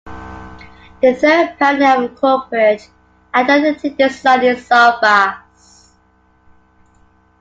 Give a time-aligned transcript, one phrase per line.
[1.03, 2.89] The third pioneer of corporate
[3.35, 5.93] identity design is Saul Bass.